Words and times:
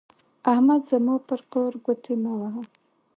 احمده 0.51 0.85
زما 0.91 1.15
پر 1.27 1.41
کار 1.53 1.73
ګوتې 1.85 2.13
مه 2.23 2.33
وهه. 2.39 2.61